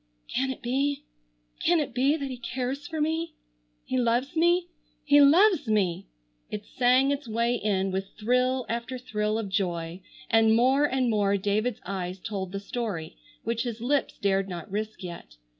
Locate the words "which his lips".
13.43-14.17